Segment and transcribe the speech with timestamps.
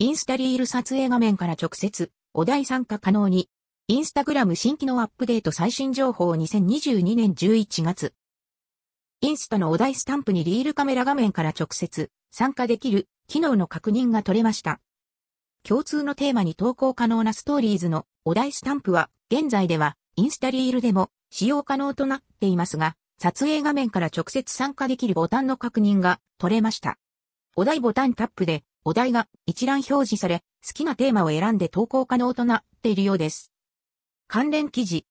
[0.00, 3.48] インスタリール撮影画面から直接、お題参加可能に。
[3.86, 8.12] インスタグラム新機能アップデート最新情報2022年11月。
[9.20, 14.80] インスタのお題スタンプにリールカメラ画面から直接参加できる機能の確認が取れました。
[15.62, 26.98] 共通のテーマに投稿可能なストーリーズのお題スタンプは現在ではインスタリールでも使用可能となっていますが、撮影画面から直接参加できるボタンの確認が取れました。
[27.54, 33.50] お題ボタンタップでお題が一覧表示され、好きなテーマを選んで投稿可能となっているようです。
[34.28, 35.06] 関連記事、